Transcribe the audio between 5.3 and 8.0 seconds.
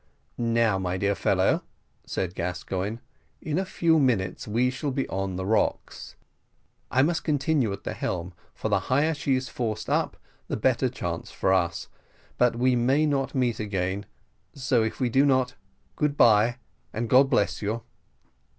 the rocks. I must continue at the